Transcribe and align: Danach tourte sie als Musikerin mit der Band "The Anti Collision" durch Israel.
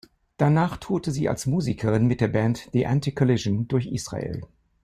Danach 0.37 0.77
tourte 0.77 1.11
sie 1.11 1.29
als 1.29 1.45
Musikerin 1.45 2.07
mit 2.07 2.21
der 2.21 2.27
Band 2.27 2.69
"The 2.73 2.87
Anti 2.87 3.11
Collision" 3.11 3.67
durch 3.67 3.85
Israel. 3.85 4.41